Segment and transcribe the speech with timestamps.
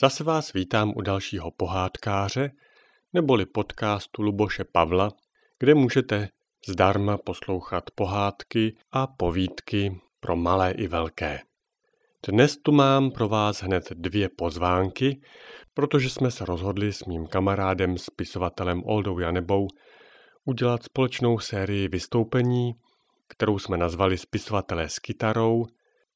[0.00, 2.50] Zase vás vítám u dalšího pohádkáře,
[3.12, 5.10] neboli podcastu Luboše Pavla,
[5.58, 6.28] kde můžete
[6.68, 11.40] zdarma poslouchat pohádky a povídky pro malé i velké.
[12.28, 15.20] Dnes tu mám pro vás hned dvě pozvánky,
[15.74, 19.68] protože jsme se rozhodli s mým kamarádem, spisovatelem Oldou Janebou,
[20.44, 22.72] udělat společnou sérii vystoupení,
[23.28, 25.66] kterou jsme nazvali Spisovatelé s kytarou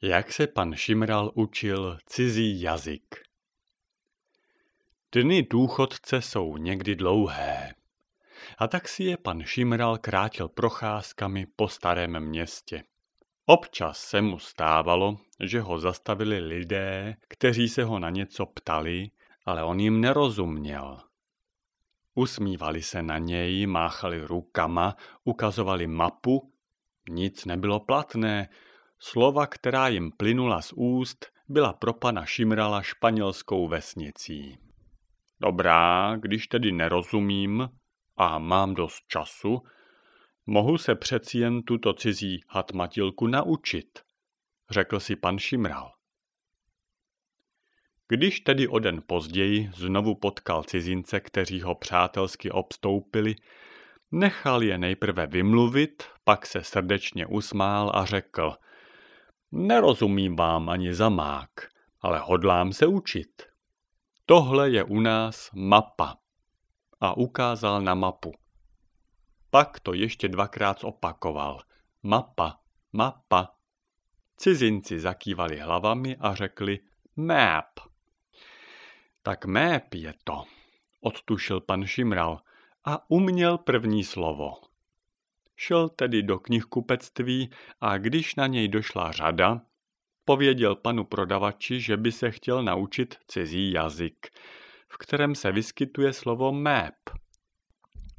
[0.09, 3.23] Jak se pan Šimral učil cizí jazyk?
[5.13, 7.75] Dny důchodce jsou někdy dlouhé.
[8.59, 12.85] A tak si je pan Šimral krátil procházkami po starém městě.
[13.47, 19.11] Občas se mu stávalo, že ho zastavili lidé, kteří se ho na něco ptali,
[19.45, 21.01] ale on jim nerozuměl.
[22.15, 26.53] Usmívali se na něj, máchali rukama, ukazovali mapu.
[27.11, 28.49] Nic nebylo platné,
[29.01, 34.59] Slova, která jim plynula z úst, byla pro pana Šimrala španělskou vesnicí.
[35.41, 37.69] Dobrá, když tedy nerozumím
[38.17, 39.63] a mám dost času,
[40.47, 43.99] mohu se přeci jen tuto cizí hatmatilku naučit,
[44.71, 45.93] řekl si pan Šimral.
[48.09, 53.35] Když tedy o den později znovu potkal cizince, kteří ho přátelsky obstoupili,
[54.13, 58.55] nechal je nejprve vymluvit, pak se srdečně usmál a řekl–
[59.53, 61.51] Nerozumím vám ani zamák,
[62.01, 63.43] ale hodlám se učit.
[64.27, 66.17] Tohle je u nás mapa.
[67.01, 68.33] A ukázal na mapu.
[69.51, 71.61] Pak to ještě dvakrát zopakoval.
[72.03, 72.61] Mapa,
[72.93, 73.55] mapa.
[74.37, 76.79] Cizinci zakývali hlavami a řekli
[77.17, 77.81] map.
[79.23, 80.45] Tak map je to,
[81.01, 82.41] odtušil pan Šimral
[82.85, 84.68] a uměl první slovo.
[85.61, 89.61] Šel tedy do knihkupectví a když na něj došla řada,
[90.25, 94.31] pověděl panu prodavači, že by se chtěl naučit cizí jazyk,
[94.89, 96.95] v kterém se vyskytuje slovo map.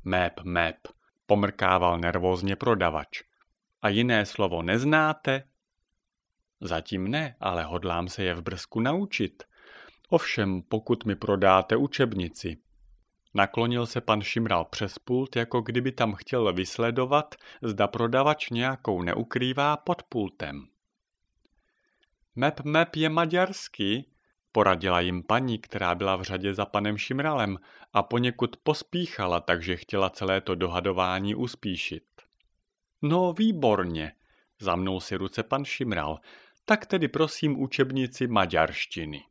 [0.04, 0.76] Map, map,
[1.26, 3.22] pomrkával nervózně prodavač.
[3.82, 5.44] A jiné slovo neznáte?
[6.62, 9.44] Zatím ne, ale hodlám se je v brzku naučit.
[10.10, 12.58] Ovšem, pokud mi prodáte učebnici,
[13.34, 19.78] Naklonil se pan Šimral přes pult, jako kdyby tam chtěl vysledovat, zda prodavač nějakou neukrývá
[19.78, 20.68] pod pultem.
[22.36, 24.12] Mep mep je maďarský,
[24.52, 27.58] poradila jim paní, která byla v řadě za panem Šimralem
[27.94, 32.04] a poněkud pospíchala, takže chtěla celé to dohadování uspíšit.
[33.02, 34.14] No výborně,
[34.60, 36.20] zamnul si ruce pan Šimral,
[36.66, 39.24] tak tedy prosím učebnici maďarštiny.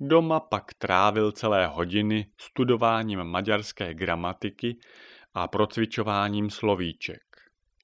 [0.00, 4.76] Doma pak trávil celé hodiny studováním maďarské gramatiky
[5.34, 7.22] a procvičováním slovíček.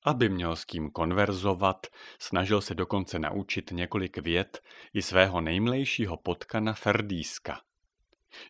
[0.04, 1.86] Aby měl s kým konverzovat,
[2.18, 4.62] snažil se dokonce naučit několik vět
[4.94, 7.60] i svého nejmlejšího potkana Ferdíska.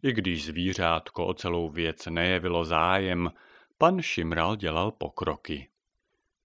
[0.03, 3.33] I když zvířátko o celou věc nejevilo zájem,
[3.79, 5.69] pan Šimral dělal pokroky.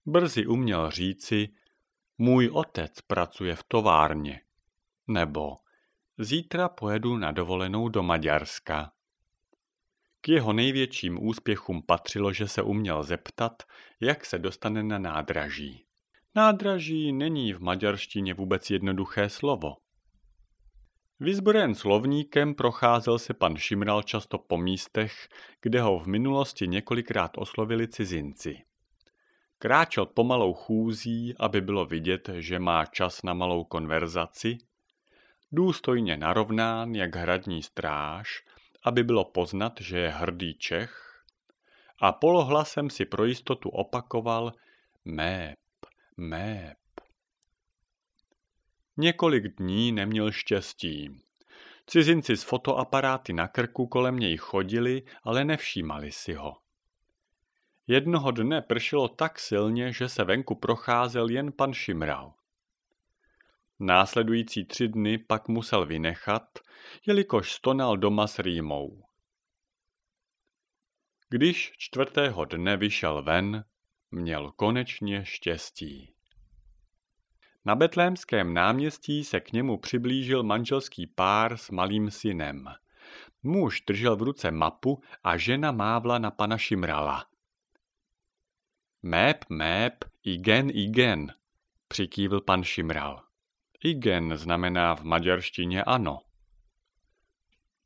[0.06, 1.48] Brzy uměl říci,
[2.18, 4.40] můj otec pracuje v továrně,
[5.08, 5.56] nebo
[6.18, 8.92] zítra pojedu na dovolenou do Maďarska.
[10.20, 13.62] K jeho největším úspěchům patřilo, že se uměl zeptat,
[14.00, 15.84] jak se dostane na nádraží.
[16.34, 19.76] Nádraží není v maďarštině vůbec jednoduché slovo.
[21.20, 25.28] Vyzbrojen slovníkem procházel se pan Šimral často po místech,
[25.62, 28.62] kde ho v minulosti několikrát oslovili cizinci.
[29.58, 34.58] Kráčel pomalou chůzí, aby bylo vidět, že má čas na malou konverzaci,
[35.52, 38.44] důstojně narovnán jak hradní stráž,
[38.82, 41.08] aby bylo poznat, že je hrdý Čech,
[42.00, 44.52] a polohlasem si pro jistotu opakoval
[45.04, 45.58] mép,
[46.16, 46.76] mép.
[48.96, 51.20] Několik dní neměl štěstí.
[51.86, 56.56] Cizinci s fotoaparáty na krku kolem něj chodili, ale nevšímali si ho.
[57.86, 62.34] Jednoho dne pršelo tak silně, že se venku procházel jen pan Šimral.
[63.80, 66.58] Následující tři dny pak musel vynechat,
[67.06, 69.04] jelikož stonal doma s rýmou.
[71.28, 73.64] Když čtvrtého dne vyšel ven,
[74.10, 76.14] měl konečně štěstí.
[77.64, 82.64] Na betlémském náměstí se k němu přiblížil manželský pár s malým synem.
[83.42, 87.26] Muž držel v ruce mapu a žena mávla na pana Šimrala.
[89.02, 91.34] Mép, mép, igen, igen,
[91.88, 93.27] přikývil pan Šimral.
[93.84, 96.18] Igen znamená v maďarštině ano.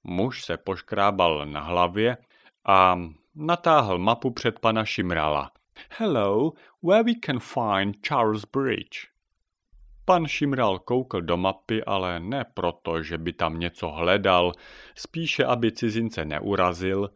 [0.04, 2.16] Muž se poškrábal na hlavě
[2.64, 2.98] a
[3.34, 5.50] natáhl mapu před pana Šimrala.
[5.90, 6.52] Hello,
[6.82, 9.12] where we can find Charles Bridge.
[10.04, 14.52] Pan Šimral koukl do mapy, ale ne proto, že by tam něco hledal,
[14.94, 17.10] spíše aby cizince neurazil,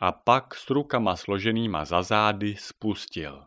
[0.00, 3.46] a pak s rukama složenýma za zády spustil.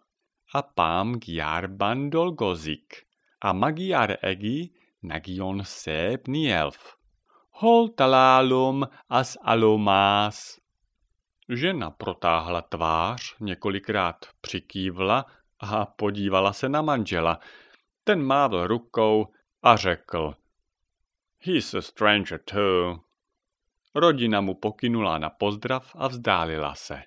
[0.53, 3.03] A pám giar bandol gozik,
[3.41, 4.71] a magiar egi
[5.03, 6.95] nagion sép nielf.
[7.51, 10.59] Hol találum as alomás.
[11.49, 15.25] Žena protáhla tvář, několikrát přikývla
[15.59, 17.39] a podívala se na manžela–
[18.07, 19.33] ten mávl rukou
[19.63, 20.33] a řekl
[21.39, 22.99] He's a stranger too.
[23.95, 27.03] Rodina mu pokynula na pozdrav a vzdálila se.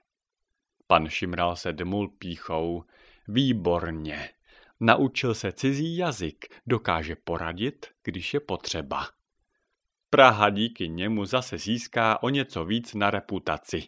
[0.86, 2.84] Pan Šimral se dmul píchou.
[3.28, 4.30] Výborně.
[4.80, 9.08] Naučil se cizí jazyk, dokáže poradit, když je potřeba.
[10.10, 13.82] Praha díky němu zase získá o něco víc na reputaci.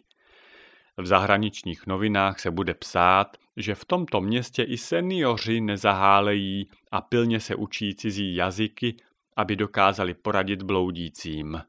[0.97, 7.39] V zahraničních novinách se bude psát, že v tomto městě i seniori nezahálejí a pilně
[7.39, 8.95] se učí cizí jazyky,
[9.35, 11.61] aby dokázali poradit bloudícím.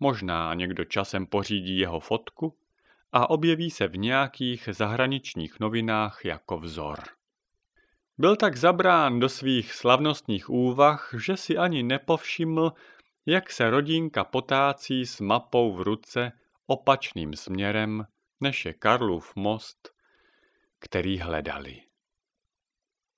[0.00, 2.58] Možná někdo časem pořídí jeho fotku
[3.12, 6.98] a objeví se v nějakých zahraničních novinách jako vzor.
[8.22, 12.72] Byl tak zabrán do svých slavnostních úvah, že si ani nepovšiml,
[13.26, 16.32] jak se rodinka potácí s mapou v ruce
[16.66, 18.06] opačným směrem,
[18.40, 19.92] než je Karlův most
[20.82, 21.80] který hledali.